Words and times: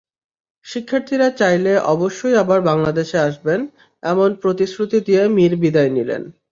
শিক্ষার্থীরা 0.65 1.27
চাইলে 1.39 1.73
অবশ্যই 1.93 2.35
আবার 2.35 2.59
বাংলাদেশে 2.61 3.17
আসবেন, 3.19 3.59
এমন 4.03 4.29
প্রতিশ্রুতি 4.43 4.97
দিয়ে 5.07 5.23
মীর 5.35 5.53
বিদায় 5.63 5.91
নিলেন। 5.91 6.21